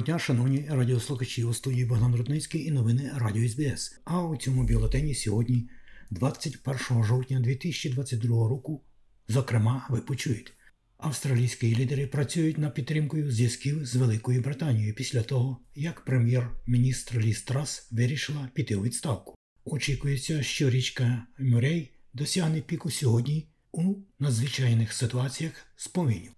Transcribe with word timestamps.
Доброго 0.00 0.18
дня, 0.18 0.24
шановні 0.24 0.66
радіослухачі 0.68 1.44
у 1.44 1.54
студії 1.54 1.84
Богдан 1.84 2.16
Рудницький 2.16 2.66
і 2.66 2.70
новини 2.70 3.10
Радіо 3.14 3.48
СБС. 3.48 4.00
А 4.04 4.22
у 4.22 4.36
цьому 4.36 4.62
бюлетені 4.62 5.14
сьогодні, 5.14 5.70
21 6.10 7.04
жовтня 7.04 7.40
2022 7.40 8.48
року, 8.48 8.84
зокрема, 9.28 9.86
ви 9.90 10.00
почуєте. 10.00 10.50
Австралійські 10.98 11.76
лідери 11.76 12.06
працюють 12.06 12.58
над 12.58 12.74
підтримкою 12.74 13.32
зв'язків 13.32 13.86
з 13.86 13.96
Великою 13.96 14.40
Британією 14.40 14.94
після 14.94 15.22
того, 15.22 15.60
як 15.74 16.04
прем'єр-міністр 16.04 17.18
Ліс 17.18 17.42
Трас 17.42 17.88
вирішила 17.90 18.48
піти 18.54 18.76
у 18.76 18.82
відставку. 18.82 19.34
Очікується, 19.64 20.42
що 20.42 20.70
річка 20.70 21.26
Мюрей 21.38 21.92
досягне 22.12 22.60
піку 22.60 22.90
сьогодні 22.90 23.48
у 23.72 23.94
надзвичайних 24.18 24.92
ситуаціях 24.92 25.52
з 25.76 25.88
повінню. 25.88 26.30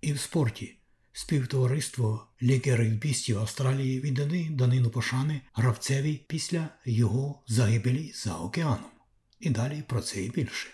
І 0.00 0.12
в 0.12 0.20
спорті 0.20 0.78
співтовариство 1.16 2.26
Ліги 2.42 2.76
регбістів 2.76 3.38
Австралії 3.38 4.00
віддали 4.00 4.46
данину 4.50 4.90
пошани 4.90 5.40
гравцеві 5.52 6.20
після 6.28 6.68
його 6.84 7.42
загибелі 7.46 8.12
за 8.14 8.34
океаном. 8.34 8.90
І 9.40 9.50
далі 9.50 9.82
про 9.88 10.00
це 10.00 10.22
і 10.22 10.30
більше. 10.30 10.68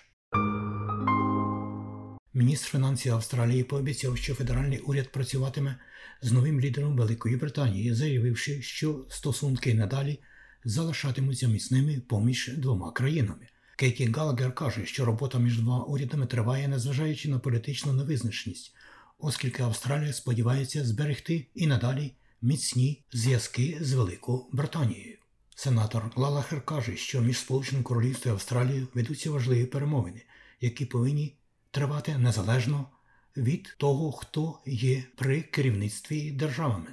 Міністр 2.34 2.68
фінансів 2.68 3.14
Австралії 3.14 3.64
пообіцяв, 3.64 4.16
що 4.16 4.34
федеральний 4.34 4.78
уряд 4.78 5.12
працюватиме 5.12 5.76
з 6.22 6.32
новим 6.32 6.60
лідером 6.60 6.96
Великої 6.96 7.36
Британії, 7.36 7.94
заявивши, 7.94 8.62
що 8.62 9.06
стосунки 9.08 9.74
надалі 9.74 10.18
залишатимуться 10.64 11.48
міцними 11.48 12.02
поміж 12.08 12.50
двома 12.56 12.92
країнами. 12.92 13.46
Кейті 13.76 14.06
Галагер 14.06 14.54
каже, 14.54 14.86
що 14.86 15.04
робота 15.04 15.38
між 15.38 15.58
двома 15.58 15.84
урядами 15.84 16.26
триває, 16.26 16.68
незважаючи 16.68 17.28
на 17.28 17.38
політичну 17.38 17.92
невизначеність, 17.92 18.74
оскільки 19.20 19.62
Австралія 19.62 20.12
сподівається 20.12 20.84
зберегти 20.84 21.46
і 21.54 21.66
надалі 21.66 22.12
міцні 22.42 23.02
зв'язки 23.12 23.78
з 23.80 23.92
Великою 23.92 24.46
Британією. 24.52 25.16
Сенатор 25.54 26.10
Галахер 26.16 26.62
каже, 26.62 26.96
що 26.96 27.20
між 27.20 27.38
Сполученим 27.38 27.82
Королівством 27.82 28.32
і 28.32 28.34
Австралією 28.34 28.88
ведуться 28.94 29.30
важливі 29.30 29.66
перемовини, 29.66 30.22
які 30.60 30.84
повинні 30.84 31.34
тривати 31.70 32.18
незалежно 32.18 32.86
від 33.36 33.74
того, 33.78 34.12
хто 34.12 34.58
є 34.66 35.04
при 35.16 35.42
керівництві 35.42 36.30
державами. 36.30 36.86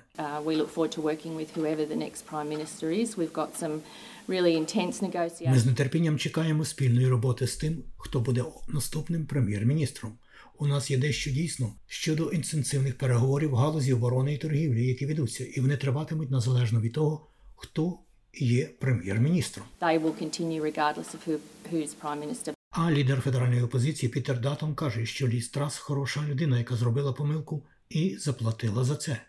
Ми 5.52 5.60
з 5.60 5.74
нетерпінням 5.74 6.18
чекаємо 6.18 6.66
спільної 6.66 7.08
роботи 7.08 7.48
з 7.48 7.56
тим, 7.56 7.84
хто 7.98 8.20
буде 8.20 8.44
наступним 8.68 9.26
прем'єр-міністром. 9.26 10.18
У 10.60 10.68
нас 10.68 10.92
є 10.92 10.98
дещо 10.98 11.32
дійсно 11.32 11.74
щодо 11.88 12.32
інтенсивних 12.32 12.98
переговорів 12.98 13.50
в 13.50 13.56
галузі 13.56 13.94
оборони 13.94 14.34
і 14.34 14.38
торгівлі, 14.38 14.88
які 14.88 15.06
ведуться, 15.06 15.46
і 15.46 15.62
вони 15.62 15.78
триватимуть 15.78 16.32
незалежно 16.32 16.82
від 16.82 16.94
того, 16.94 17.28
хто 17.56 18.00
є 18.34 18.70
прем'єр-міністром. 18.80 19.66
А 22.70 22.92
лідер 22.92 23.22
федеральної 23.22 23.62
опозиції 23.62 24.10
Пітер 24.10 24.42
Датон 24.42 24.76
каже, 24.76 25.06
що 25.06 25.28
Лі 25.28 25.42
Страс 25.42 25.78
хороша 25.78 26.28
людина, 26.28 26.58
яка 26.58 26.76
зробила 26.76 27.14
помилку 27.14 27.66
і 27.90 28.18
заплатила 28.18 28.84
за 28.84 28.96
це. 28.96 29.22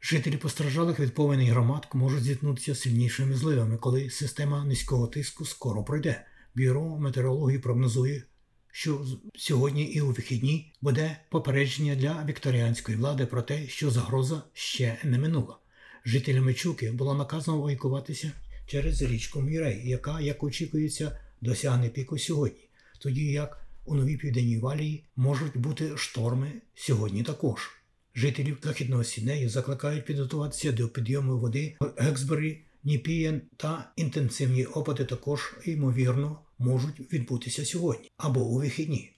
Жителі 0.00 0.36
постраждалих 0.36 1.00
від 1.00 1.14
повеней 1.14 1.46
громад 1.46 1.88
можуть 1.94 2.22
зіткнутися 2.22 2.74
з 2.74 2.80
сильнішими 2.80 3.34
зливами, 3.34 3.76
коли 3.76 4.10
система 4.10 4.64
низького 4.64 5.06
тиску 5.06 5.44
скоро 5.44 5.84
пройде. 5.84 6.26
Бюро 6.54 6.98
метеорології 6.98 7.58
прогнозує, 7.58 8.24
що 8.72 9.06
сьогодні 9.34 9.84
і 9.84 10.00
у 10.00 10.12
вихідні 10.12 10.72
буде 10.80 11.16
попередження 11.30 11.94
для 11.94 12.24
вікторіанської 12.28 12.98
влади 12.98 13.26
про 13.26 13.42
те, 13.42 13.68
що 13.68 13.90
загроза 13.90 14.42
ще 14.52 14.98
не 15.04 15.18
минула. 15.18 15.58
Жителям 16.04 16.44
Мечуки 16.44 16.92
було 16.92 17.14
наказано 17.14 17.58
евакуватися 17.58 18.32
через 18.66 19.02
річку 19.02 19.40
Мірей, 19.40 19.88
яка, 19.88 20.20
як 20.20 20.42
очікується, 20.42 21.18
досягне 21.40 21.88
піку 21.88 22.18
сьогодні, 22.18 22.68
тоді 22.98 23.24
як 23.24 23.66
у 23.84 23.94
новій 23.94 24.16
південній 24.16 24.58
валії 24.58 25.04
можуть 25.16 25.56
бути 25.56 25.96
шторми 25.96 26.52
сьогодні 26.74 27.22
також. 27.22 27.70
Жителів 28.14 28.58
західного 28.62 29.04
Сіднею 29.04 29.48
закликають 29.48 30.04
підготуватися 30.04 30.72
до 30.72 30.88
підйому 30.88 31.38
води 31.38 31.76
в 31.80 31.92
Гексбері, 31.96 32.60
Ніпієн 32.84 33.42
та 33.56 33.92
інтенсивні 33.96 34.64
опади 34.64 35.04
також, 35.04 35.54
ймовірно, 35.64 36.38
можуть 36.62 37.12
відбутися 37.12 37.64
сьогодні 37.64 38.10
або 38.16 38.40
у 38.40 38.58
вихідні. 38.58 39.12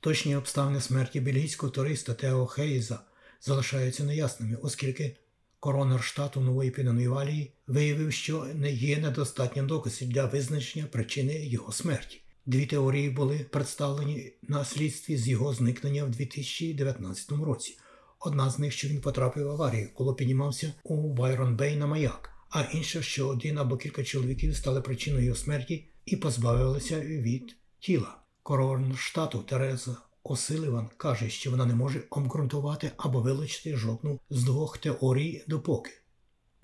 Точні 0.00 0.36
обставини 0.36 0.80
смерті 0.80 1.20
бельгійського 1.20 1.72
туриста 1.72 2.14
Тео 2.14 2.46
Хейза 2.46 3.00
залишаються 3.40 4.04
неясними, 4.04 4.56
оскільки 4.62 5.16
коронер 5.60 6.02
штату 6.02 6.40
Нової 6.40 6.70
Південної 6.70 7.52
виявив, 7.66 8.12
що 8.12 8.46
не 8.54 8.72
є 8.72 8.98
недостатньо 8.98 9.62
доказів 9.62 10.08
для 10.08 10.26
визначення 10.26 10.86
причини 10.86 11.46
його 11.46 11.72
смерті. 11.72 12.20
Дві 12.46 12.66
теорії 12.66 13.10
були 13.10 13.38
представлені 13.38 14.32
на 14.42 14.64
слідстві 14.64 15.16
з 15.16 15.28
його 15.28 15.54
зникнення 15.54 16.04
в 16.04 16.10
2019 16.10 17.30
році. 17.30 17.78
Одна 18.20 18.50
з 18.50 18.58
них, 18.58 18.72
що 18.72 18.88
він 18.88 19.00
потрапив 19.00 19.46
в 19.46 19.50
аварію, 19.50 19.88
коли 19.94 20.14
піднімався 20.14 20.72
у 20.82 21.12
Байрон 21.12 21.56
Бей 21.56 21.76
на 21.76 21.86
маяк, 21.86 22.30
а 22.50 22.62
інша, 22.62 23.02
що 23.02 23.28
один 23.28 23.58
або 23.58 23.76
кілька 23.76 24.04
чоловіків 24.04 24.56
стали 24.56 24.80
причиною 24.80 25.24
його 25.24 25.36
смерті 25.36 25.84
і 26.06 26.16
позбавилися 26.16 27.00
від 27.00 27.56
тіла. 27.78 28.16
Коронер 28.42 28.98
штату 28.98 29.38
Тереза 29.38 29.96
Осиливан 30.22 30.88
каже, 30.96 31.30
що 31.30 31.50
вона 31.50 31.66
не 31.66 31.74
може 31.74 32.02
обґрунтувати 32.10 32.90
або 32.96 33.20
вилучити 33.20 33.76
жодну 33.76 34.20
з 34.30 34.44
двох 34.44 34.78
теорій 34.78 35.44
допоки. 35.48 35.90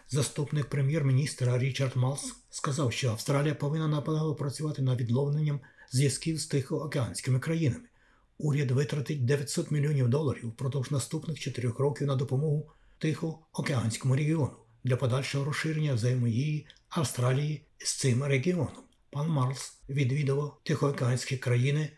Заступник 0.09 0.67
прем'єр-міністра 0.67 1.59
Річард 1.59 1.97
Малс 1.97 2.34
сказав, 2.51 2.93
що 2.93 3.11
Австралія 3.11 3.55
повинна 3.55 3.89
наполегливо 3.89 4.34
працювати 4.34 4.83
над 4.83 5.01
відновленням 5.01 5.61
зв'язків 5.91 6.41
з 6.41 6.47
тихоокеанськими 6.47 7.39
країнами. 7.39 7.84
Уряд 8.39 8.71
витратить 8.71 9.25
900 9.25 9.71
мільйонів 9.71 10.09
доларів 10.09 10.49
впродовж 10.49 10.91
наступних 10.91 11.41
чотирьох 11.41 11.78
років 11.78 12.07
на 12.07 12.17
допомогу 12.17 12.72
Тихоокеанському 12.99 14.17
регіону 14.17 14.57
для 14.84 14.97
подальшого 14.97 15.45
розширення 15.45 15.95
взаємодії 15.95 16.67
Австралії 16.89 17.62
з 17.78 17.99
цим 17.99 18.25
регіоном. 18.25 18.90
Пан 19.12 19.28
Марлс 19.28 19.78
відвідував 19.88 20.60
Тихоокеанські 20.62 21.37
країни 21.37 21.91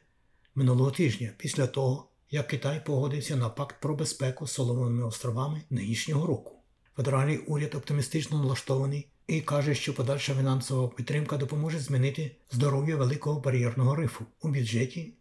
минулого 0.55 0.91
тижня 0.91 1.33
після 1.37 1.67
того, 1.67 2.09
як 2.31 2.49
Китай 2.49 2.84
погодився 2.87 3.37
на 3.37 3.49
пакт 3.49 3.81
про 3.81 3.95
безпеку 3.97 4.47
з 4.47 4.53
Соломоними 4.53 5.06
островами 5.06 5.62
нинішнього 5.71 6.27
року. 6.27 6.53
Федеральний 6.97 7.39
уряд 7.39 7.75
оптимістично 7.75 8.39
налаштований 8.39 9.09
і 9.27 9.41
каже, 9.41 9.75
що 9.75 9.95
подальша 9.95 10.34
фінансова 10.34 10.89
підтримка 10.89 11.37
допоможе 11.37 11.78
змінити 11.78 12.37
здоров'я 12.50 12.97
великого 12.97 13.41
бар'єрного 13.41 13.94
рифу 13.97 14.27
у 14.43 14.49
бюджеті, 14.49 15.15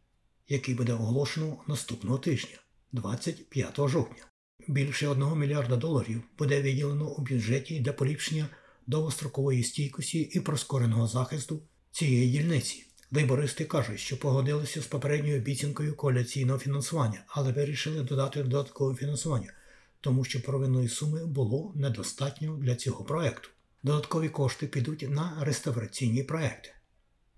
який 0.48 0.76
буде 0.76 0.94
оголошено 0.94 1.58
наступного 1.68 2.18
тижня, 2.18 2.58
25 2.92 3.76
жовтня. 3.78 4.24
Більше 4.68 5.08
1 5.08 5.40
мільярда 5.40 5.76
доларів 5.76 6.22
буде 6.38 6.62
виділено 6.62 7.10
у 7.10 7.22
бюджеті 7.22 7.80
для 7.80 7.94
поліпшення 7.94 8.48
довгострокової 8.88 9.64
стійкості 9.64 10.20
і 10.20 10.40
прискореного 10.40 11.08
захисту 11.08 11.62
цієї 11.92 12.32
дільниці. 12.32 12.86
Лейбористи 13.12 13.66
кажуть, 13.66 14.00
що 14.00 14.20
погодилися 14.20 14.82
з 14.82 14.86
попередньою 14.86 15.38
обіцянкою 15.38 15.96
коаліційного 15.96 16.60
фінансування, 16.60 17.24
але 17.28 17.52
вирішили 17.52 18.02
додати 18.04 18.44
додаткове 18.44 18.96
фінансування, 18.96 19.54
тому 20.02 20.24
що 20.24 20.42
первинної 20.42 20.88
суми 20.88 21.26
було 21.26 21.74
недостатньо 21.76 22.58
для 22.58 22.76
цього 22.76 23.04
проекту. 23.04 23.50
Додаткові 23.84 24.30
кошти 24.30 24.68
підуть 24.68 25.06
на 25.10 25.38
реставраційні 25.42 26.24
проекти. 26.24 26.70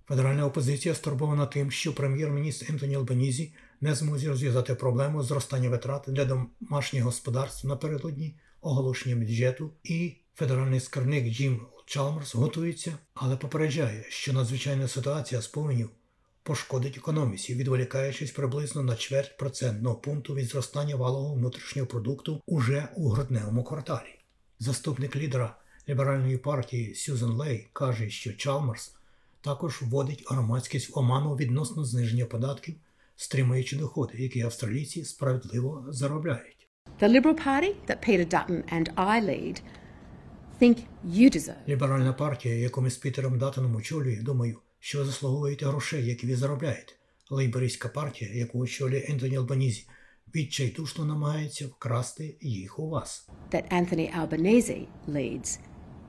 Федеральна 0.07 0.45
опозиція 0.45 0.95
стурбована 0.95 1.45
тим, 1.45 1.71
що 1.71 1.95
прем'єр-міністр 1.95 2.65
Ентоні 2.69 2.95
Албанізі 2.95 3.53
не 3.81 3.95
зможе 3.95 4.29
розв'язати 4.29 4.75
проблему 4.75 5.23
зростання 5.23 5.69
витрат 5.69 6.03
для 6.07 6.25
домашніх 6.25 7.03
господарств 7.03 7.67
напередодні 7.67 8.35
оголошення 8.61 9.15
бюджету, 9.15 9.71
і 9.83 10.13
федеральний 10.35 10.79
скарбник 10.79 11.33
Джим 11.33 11.61
Чалмерс 11.85 12.35
готується, 12.35 12.97
але 13.13 13.35
попереджає, 13.35 14.06
що 14.09 14.33
надзвичайна 14.33 14.88
ситуація 14.88 15.41
з 15.41 15.47
повеню 15.47 15.89
пошкодить 16.44 16.97
економіці, 16.97 17.56
відволікаючись 17.56 18.31
приблизно 18.31 18.83
на 18.83 18.95
чверть 18.95 19.38
процентного 19.38 19.95
пункту 19.95 20.35
від 20.35 20.45
зростання 20.45 20.95
валового 20.95 21.35
внутрішнього 21.35 21.88
продукту 21.88 22.41
уже 22.45 22.88
у 22.95 23.09
грудневому 23.09 23.63
кварталі. 23.63 24.19
Заступник 24.59 25.15
лідера 25.15 25.56
ліберальної 25.89 26.38
партії 26.38 26.95
Сюзан 26.95 27.31
Лей 27.31 27.68
каже, 27.74 28.09
що 28.09 28.33
Чалмерс 28.33 28.95
також 29.41 29.81
вводить 29.81 30.25
громадськість 30.29 30.89
в 30.89 31.00
оману 31.00 31.36
відносно 31.36 31.86
зниження 31.86 32.25
податків, 32.25 32.75
стримуючи 33.15 33.75
доходи, 33.75 34.18
які 34.18 34.41
австралійці 34.41 35.06
справедливо 35.06 35.86
заробляють. 35.89 36.68
The 37.01 37.09
Liberal 37.09 37.45
Party 37.47 37.75
that 37.88 38.00
Peter 38.07 38.25
Dutton 38.25 38.63
and 38.74 38.94
I 38.95 39.21
lead 39.21 39.62
think 40.63 40.77
you 41.06 41.36
deserve. 41.36 41.68
Ліберальна 41.68 42.13
партія, 42.13 42.56
яку 42.56 42.81
ми 42.81 42.89
з 42.89 42.98
Пітером 42.98 43.38
Даттоном 43.38 43.75
очолює, 43.75 44.15
думаю, 44.15 44.60
що 44.80 45.00
ви 45.00 45.06
заслуговуєте 45.06 45.65
грошей, 45.65 46.06
які 46.06 46.27
ви 46.27 46.36
заробляєте. 46.36 46.94
Лейбористська 47.30 47.89
партія, 47.89 48.31
яку 48.33 48.60
очолює 48.60 49.06
Ентоні 49.10 49.38
Албанізі, 49.38 49.88
відчайдушно 50.36 51.06
намагається 51.06 51.68
вкрасти 51.68 52.38
їх 52.42 52.80
у 52.80 52.89
вас. 52.89 53.30
That 53.51 53.74
Anthony 53.74 54.19
Albanese 54.19 54.88
leads 55.07 55.60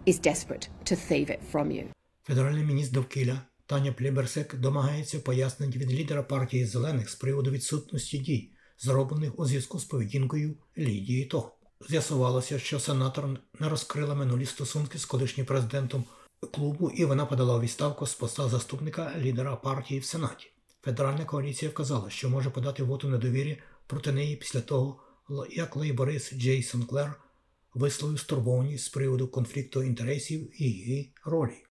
is 0.06 0.21
desperate 0.21 0.69
to 0.85 0.97
thieve 1.09 1.31
it 1.31 1.39
from 1.53 1.67
you. 1.67 1.85
Федеральний 2.23 2.65
міністр 2.65 2.95
довкілля 2.95 3.43
Таня 3.67 3.93
Пліберсек 3.93 4.55
домагається 4.55 5.21
пояснень 5.21 5.71
від 5.71 5.93
лідера 5.93 6.23
партії 6.23 6.65
зелених 6.65 7.11
з 7.11 7.15
приводу 7.15 7.51
відсутності 7.51 8.19
дій, 8.19 8.51
зроблених 8.79 9.39
у 9.39 9.47
зв'язку 9.47 9.79
з 9.79 9.85
поведінкою 9.85 10.55
Лідії 10.79 11.25
То. 11.25 11.54
З'ясувалося, 11.88 12.59
що 12.59 12.81
сенатор 12.81 13.29
не 13.61 13.69
розкрила 13.69 14.15
минулі 14.15 14.47
стосунки 14.47 14.99
з 14.99 15.05
колишнім 15.05 15.47
президентом 15.47 16.05
клубу, 16.53 16.91
і 16.91 17.05
вона 17.05 17.26
подала 17.26 17.59
відставку 17.59 18.06
з 18.06 18.15
поста 18.15 18.49
заступника 18.49 19.12
лідера 19.19 19.56
партії 19.56 20.00
в 20.00 20.05
Сенаті. 20.05 20.50
Федеральна 20.82 21.25
коаліція 21.25 21.71
вказала, 21.71 22.11
що 22.11 22.31
може 22.31 22.50
подати 22.50 22.82
воту 22.82 23.09
недовір'я 23.09 23.56
проти 23.87 24.12
неї 24.12 24.37
після 24.37 24.61
того, 24.61 25.00
як 25.50 25.76
лейборист 25.76 26.35
Джейсон 26.35 26.82
Клер 26.82 27.15
висловив 27.75 28.19
стурбованість 28.19 28.85
з 28.85 28.88
приводу 28.88 29.29
конфлікту 29.29 29.82
інтересів 29.82 30.62
і 30.62 30.65
її 30.65 31.12
ролі. 31.25 31.65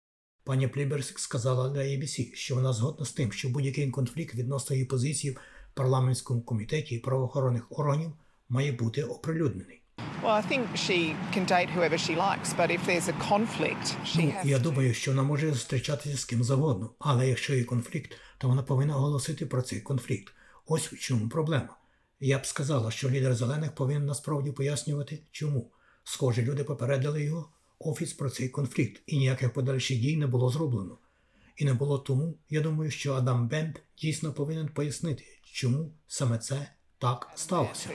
Пані 0.44 0.68
Пліберсик 0.68 1.20
сказала 1.20 1.70
для 1.70 1.82
ABC, 1.82 2.34
що 2.34 2.56
вона 2.56 2.74
згодна 2.74 3.06
з 3.06 3.12
тим, 3.12 3.32
що 3.32 3.50
будь-який 3.50 3.92
конфлікт 3.92 4.36
відносно 4.36 4.76
її 4.76 4.86
позиції 4.86 5.34
в 5.34 5.38
парламентському 5.74 6.42
комітеті 6.42 6.96
і 6.96 7.00
правоохоронних 7.00 7.72
органів 7.72 8.12
має 8.50 8.72
бути 8.72 9.04
оприлюднений. 9.04 9.81
Ну, 14.16 14.34
я 14.44 14.60
думаю, 14.60 14.94
що 14.94 15.12
вона 15.12 15.24
може 15.24 15.52
зустрічатися 15.52 16.18
з 16.18 16.26
ким 16.26 16.44
завгодно, 16.44 16.90
але 17.00 17.28
якщо 17.28 17.56
є 17.56 17.64
конфлікт, 17.64 18.12
то 18.38 18.48
вона 18.48 18.64
повинна 18.64 18.98
оголосити 18.98 19.46
про 19.46 19.62
цей 19.62 19.82
конфлікт. 19.82 20.34
Ось 20.66 20.94
в 20.94 21.00
чому 21.00 21.30
проблема. 21.30 21.78
Я 22.20 22.40
б 22.40 22.46
сказала, 22.46 22.92
що 22.92 23.10
лідер 23.10 23.36
зелених 23.36 23.76
повинен 23.76 24.06
насправді 24.06 24.52
пояснювати, 24.52 25.24
чому. 25.32 25.72
Схоже, 26.04 26.42
люди 26.42 26.64
попередили 26.64 27.24
його 27.24 27.50
офіс 27.80 28.14
про 28.14 28.30
цей 28.30 28.50
конфлікт, 28.50 29.02
і 29.06 29.18
ніяких 29.18 29.54
подальших 29.54 30.00
дій 30.00 30.18
не 30.18 30.28
було 30.28 30.50
зроблено. 30.50 30.98
І 31.56 31.66
не 31.66 31.74
було 31.74 31.98
тому, 32.00 32.38
я 32.50 32.62
думаю, 32.62 32.92
що 32.92 33.14
Адам 33.14 33.48
Бенд 33.48 33.76
дійсно 33.98 34.34
повинен 34.34 34.68
пояснити, 34.68 35.24
чому 35.44 35.94
саме 36.08 36.38
це 36.38 36.72
так 37.00 37.30
сталося. 37.36 37.90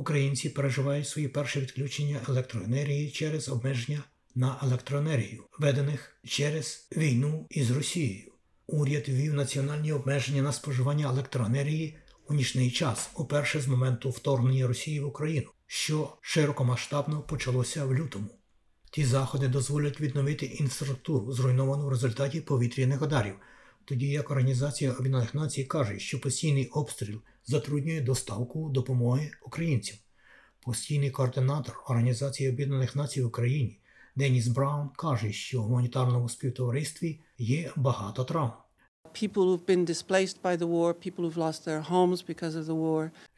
Українці 0.00 0.48
переживають 0.48 1.08
свої 1.08 1.28
перші 1.28 1.60
відключення 1.60 2.20
електроенергії 2.28 3.10
через 3.10 3.48
обмеження 3.48 4.02
на 4.34 4.58
електроенергію, 4.62 5.44
введених 5.58 6.16
через 6.24 6.88
війну 6.96 7.46
із 7.50 7.70
Росією. 7.70 8.32
Уряд 8.66 9.08
ввів 9.08 9.34
національні 9.34 9.92
обмеження 9.92 10.42
на 10.42 10.52
споживання 10.52 11.08
електроенергії 11.08 11.96
у 12.28 12.34
нічний 12.34 12.70
час, 12.70 13.10
уперше 13.14 13.60
з 13.60 13.66
моменту 13.66 14.10
вторгнення 14.10 14.66
Росії 14.66 15.00
в 15.00 15.06
Україну, 15.06 15.48
що 15.66 16.16
широкомасштабно 16.20 17.22
почалося 17.22 17.84
в 17.84 17.94
лютому. 17.94 18.28
Ті 18.90 19.04
заходи 19.04 19.48
дозволять 19.48 20.00
відновити 20.00 20.46
інфраструктуру, 20.46 21.32
зруйновану 21.32 21.86
в 21.86 21.90
результаті 21.90 22.40
повітряних 22.40 23.02
ударів, 23.02 23.34
тоді 23.90 24.08
як 24.08 24.30
Організація 24.30 24.92
Об'єднаних 24.92 25.34
Націй 25.34 25.64
каже, 25.64 25.98
що 25.98 26.20
постійний 26.20 26.66
обстріл 26.66 27.20
затруднює 27.46 28.00
доставку 28.00 28.68
допомоги 28.68 29.30
українцям. 29.42 29.96
Постійний 30.60 31.10
координатор 31.10 31.74
Організації 31.88 32.50
Об'єднаних 32.50 32.96
Націй 32.96 33.22
в 33.22 33.26
Україні 33.26 33.78
Деніс 34.16 34.46
Браун 34.46 34.88
каже, 34.88 35.32
що 35.32 35.62
в 35.62 35.64
гуманітарному 35.64 36.28
співтоваристві 36.28 37.20
є 37.38 37.72
багато 37.76 38.24
травм. 38.24 38.52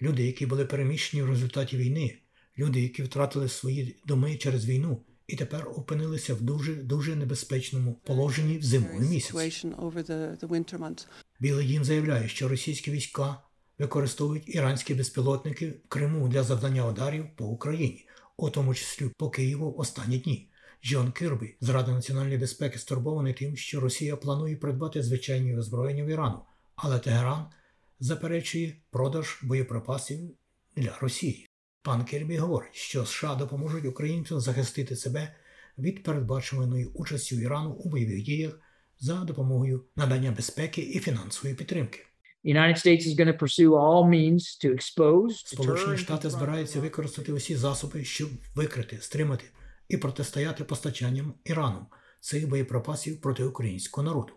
Люди, 0.02 0.26
які 0.26 0.46
були 0.46 0.64
переміщені 0.64 1.22
в 1.22 1.28
результаті 1.28 1.76
війни, 1.76 2.18
люди, 2.58 2.80
які 2.80 3.02
втратили 3.02 3.48
свої 3.48 3.96
доми 4.06 4.36
через 4.36 4.66
війну, 4.66 5.00
і 5.32 5.36
тепер 5.36 5.68
опинилися 5.68 6.34
в 6.34 6.40
дуже 6.40 6.74
дуже 6.74 7.16
небезпечному 7.16 8.00
положенні 8.04 8.58
в 8.58 8.62
зимовий 8.62 9.08
місяць. 9.08 9.32
Білий 11.40 11.66
Дім 11.66 11.84
заявляє, 11.84 12.28
що 12.28 12.48
російські 12.48 12.90
війська 12.90 13.42
використовують 13.78 14.54
іранські 14.54 14.94
безпілотники 14.94 15.70
в 15.70 15.88
Криму 15.88 16.28
для 16.28 16.42
завдання 16.42 16.88
ударів 16.88 17.26
по 17.36 17.44
Україні, 17.44 18.06
у 18.36 18.50
тому 18.50 18.74
числі 18.74 19.10
по 19.16 19.30
Києву 19.30 19.70
в 19.70 19.80
останні 19.80 20.18
дні. 20.18 20.48
Джон 20.84 21.12
Кірбі 21.12 21.56
з 21.60 21.68
Ради 21.68 21.92
національної 21.92 22.38
безпеки 22.38 22.78
стурбований 22.78 23.34
тим, 23.34 23.56
що 23.56 23.80
Росія 23.80 24.16
планує 24.16 24.56
придбати 24.56 25.02
звичайні 25.02 25.58
озброєння 25.58 26.04
в 26.04 26.08
Ірану, 26.08 26.40
але 26.74 26.98
Тегеран 26.98 27.46
заперечує 28.00 28.76
продаж 28.90 29.38
боєприпасів 29.42 30.30
для 30.76 30.98
Росії. 31.00 31.48
Пан 31.82 32.04
Кірбі 32.04 32.36
говорить, 32.36 32.74
що 32.74 33.06
США 33.06 33.34
допоможуть 33.34 33.84
українцям 33.84 34.40
захистити 34.40 34.96
себе 34.96 35.34
від 35.78 36.02
передбачуваної 36.02 36.86
участі 36.86 37.36
Ірану 37.36 37.70
у 37.70 37.88
бойових 37.88 38.22
діях 38.22 38.60
за 39.00 39.14
допомогою 39.14 39.84
надання 39.96 40.30
безпеки 40.30 40.80
і 40.82 40.98
фінансової 40.98 41.54
підтримки. 41.54 42.00
Сполучені 45.30 45.96
Штати 45.96 46.30
збираються 46.30 46.80
використати 46.80 47.32
усі 47.32 47.56
засоби, 47.56 48.04
щоб 48.04 48.28
викрити, 48.54 48.98
стримати 49.00 49.44
і 49.88 49.96
протистояти 49.96 50.64
постачанням 50.64 51.34
Іраном 51.44 51.86
цих 52.20 52.48
боєприпасів 52.48 53.20
проти 53.20 53.44
українського 53.44 54.06
народу. 54.06 54.32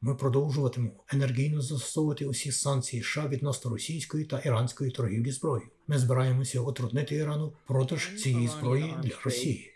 Ми 0.00 0.14
продовжуватимемо 0.14 1.04
енергійно 1.12 1.60
застосовувати 1.60 2.26
усі 2.26 2.52
санкції 2.52 3.02
США 3.02 3.28
відносно 3.28 3.70
російської 3.70 4.24
та 4.24 4.38
іранської 4.38 4.90
торгівлі 4.90 5.30
зброєю. 5.30 5.70
Ми 5.86 5.98
збираємося 5.98 6.60
отруднити 6.60 7.14
Ірану 7.14 7.52
продаж 7.66 8.14
цієї 8.14 8.48
зброї 8.48 8.94
для 9.02 9.10
Росії. 9.24 9.72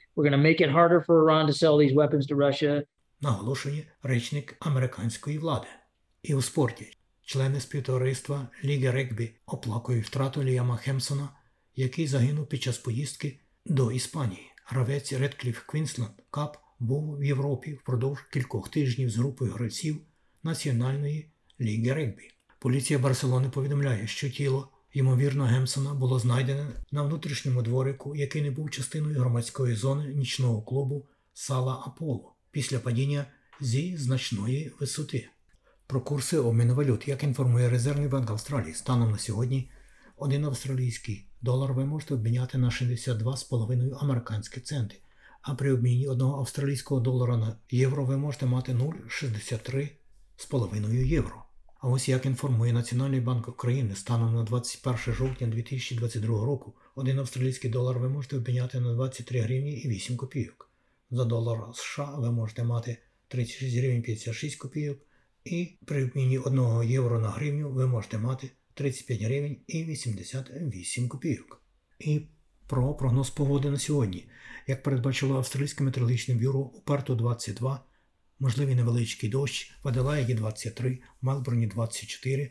Наголошує 3.20 3.86
речник 4.02 4.56
американської 4.60 5.38
влади. 5.38 5.66
І 6.22 6.34
у 6.34 6.42
спорті 6.42 6.96
члени 7.24 7.60
співтовариства 7.60 8.48
Ліги 8.64 8.90
регбі 8.90 9.30
оплакують 9.46 10.06
втрату 10.06 10.42
Ліама 10.44 10.76
Хемсона, 10.76 11.28
який 11.76 12.06
загинув 12.06 12.46
під 12.46 12.62
час 12.62 12.78
поїздки 12.78 13.38
до 13.66 13.92
Іспанії. 13.92 14.50
Гравець 14.66 15.12
Редкліф 15.12 15.62
Квінсленд 15.66 16.10
Кап 16.30 16.56
був 16.78 17.18
в 17.18 17.24
Європі 17.24 17.72
впродовж 17.72 18.22
кількох 18.32 18.68
тижнів 18.68 19.10
з 19.10 19.16
групою 19.16 19.52
гравців 19.52 19.96
Національної 20.42 21.30
ліги 21.60 21.92
регбі. 21.92 22.30
Поліція 22.58 22.98
Барселони 22.98 23.48
повідомляє, 23.48 24.06
що 24.06 24.30
тіло, 24.30 24.68
ймовірно, 24.92 25.44
Гемсона 25.44 25.94
було 25.94 26.18
знайдене 26.18 26.66
на 26.92 27.02
внутрішньому 27.02 27.62
дворику, 27.62 28.16
який 28.16 28.42
не 28.42 28.50
був 28.50 28.70
частиною 28.70 29.20
громадської 29.20 29.76
зони 29.76 30.14
нічного 30.14 30.62
клубу 30.62 31.06
Сала 31.34 31.82
Аполло 31.86 32.34
після 32.50 32.78
падіння 32.78 33.26
зі 33.60 33.96
значної 33.96 34.72
висоти. 34.80 35.28
Про 35.86 36.00
курси 36.00 36.38
обміну 36.38 36.74
валют, 36.74 37.08
як 37.08 37.22
інформує 37.22 37.70
Резервний 37.70 38.08
банк 38.08 38.30
Австралії, 38.30 38.74
станом 38.74 39.10
на 39.10 39.18
сьогодні 39.18 39.70
один 40.16 40.44
австралійський 40.44 41.26
долар 41.42 41.72
ви 41.72 41.84
можете 41.84 42.14
обміняти 42.14 42.58
на 42.58 42.68
62,5 42.68 43.96
американські 44.00 44.60
центи, 44.60 44.96
а 45.42 45.54
при 45.54 45.72
обміні 45.72 46.08
одного 46.08 46.38
австралійського 46.38 47.00
долара 47.00 47.36
на 47.36 47.56
євро 47.70 48.04
ви 48.04 48.16
можете 48.16 48.46
мати 48.46 48.74
0,63,5 50.38 51.04
євро. 51.04 51.42
А 51.80 51.88
ось 51.88 52.08
як 52.08 52.26
інформує 52.26 52.72
Національний 52.72 53.20
банк 53.20 53.48
України 53.48 53.94
станом 53.94 54.34
на 54.34 54.42
21 54.42 55.14
жовтня 55.14 55.46
2022 55.46 56.44
року, 56.44 56.74
один 56.94 57.18
австралійський 57.18 57.70
долар 57.70 57.98
ви 57.98 58.08
можете 58.08 58.36
обміняти 58.36 58.80
на 58.80 58.94
23 58.94 59.40
гривні 59.40 59.72
і 59.72 59.88
8 59.88 60.16
копійок. 60.16 60.70
За 61.10 61.24
долар 61.24 61.58
США 61.74 62.14
ви 62.18 62.30
можете 62.30 62.64
мати 62.64 62.98
36 63.28 63.76
гривень 63.76 64.02
56 64.02 64.56
копійок, 64.56 64.98
і 65.44 65.78
при 65.84 66.04
обміні 66.04 66.38
1 66.38 66.82
євро 66.90 67.20
на 67.20 67.30
гривню 67.30 67.70
ви 67.70 67.86
можете 67.86 68.18
мати 68.18 68.50
35 68.74 69.22
гривень 69.22 69.56
і 69.66 69.84
88 69.84 71.08
копійок. 71.08 71.62
І 71.98 72.20
Про 72.66 72.94
прогноз 72.94 73.30
погоди 73.30 73.70
на 73.70 73.78
сьогодні. 73.78 74.28
Як 74.66 74.82
передбачило 74.82 75.36
Австралійське 75.36 75.84
метеорологічне 75.84 76.34
бюро, 76.34 76.58
у 76.58 76.80
Парту 76.80 77.14
22, 77.14 77.84
можливий 78.42 78.74
невеличкий 78.74 79.30
дощ, 79.30 79.72
в 79.82 79.88
Аделаїді 79.88 80.34
23, 80.34 80.98
в 81.20 81.26
Мелбурні 81.26 81.66
24, 81.66 82.50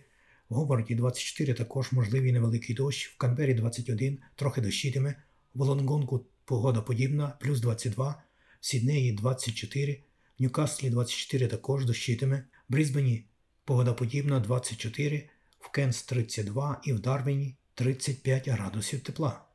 в 0.49 0.55
Гобарді 0.55 0.95
24 0.95 1.53
також 1.53 1.91
можливий 1.91 2.31
невеликий 2.31 2.75
дощ, 2.75 3.07
в 3.07 3.17
Канбері 3.17 3.53
21, 3.53 4.19
трохи 4.35 4.61
дощитиме, 4.61 5.15
в 5.53 5.59
Волонгонгу 5.59 6.25
погода 6.45 6.81
подібна, 6.81 7.37
плюс 7.41 7.59
22, 7.59 8.23
в 8.59 8.65
Сіднеї 8.65 9.11
24, 9.11 10.03
в 10.39 10.41
Ньюкаслі 10.41 10.89
24 10.89 11.47
також 11.47 11.85
дощитиме, 11.85 12.37
в 12.69 12.73
Брізбені 12.73 13.25
погода 13.65 13.93
подібна 13.93 14.39
24, 14.39 15.29
в 15.59 15.71
Кенс 15.71 16.03
32 16.03 16.81
і 16.85 16.93
в 16.93 16.99
Дарвіні 16.99 17.55
35 17.73 18.47
градусів 18.47 18.99
тепла. 18.99 19.45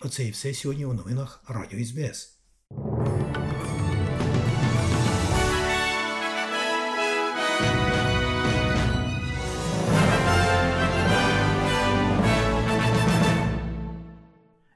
Оце 0.00 0.24
і 0.24 0.30
все 0.30 0.54
сьогодні 0.54 0.84
у 0.84 0.92
новинах 0.92 1.44
Радіо 1.48 1.84
СБС. 1.84 2.33